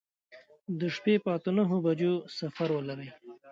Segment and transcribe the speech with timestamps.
[0.79, 3.09] د شپې په اته نهو بجو سفر ولرئ.